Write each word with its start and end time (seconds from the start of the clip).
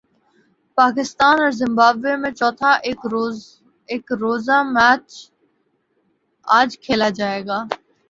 پاکستان 0.77 1.35
اور 1.41 1.51
زمبابوے 1.61 2.13
میں 2.21 2.31
چوتھا 2.39 2.71
ایک 3.89 4.07
روزہ 4.21 4.57
میچ 4.75 5.07
اج 6.47 6.69
کھیلا 6.83 7.09
جائے 7.17 7.41
گا 7.47 7.59